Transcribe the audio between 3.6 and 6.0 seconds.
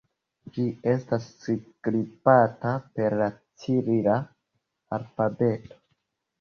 cirila alfabeto.